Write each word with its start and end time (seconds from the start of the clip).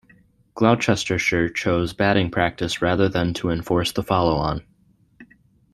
Gloucestershire 0.55 1.47
chose 1.47 1.93
batting 1.93 2.31
practice 2.31 2.81
rather 2.81 3.07
than 3.07 3.35
to 3.35 3.51
enforce 3.51 3.91
the 3.91 4.01
follow-on. 4.01 4.65